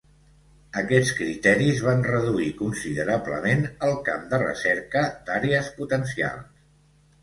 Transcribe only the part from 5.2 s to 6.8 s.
d'àrees potencials.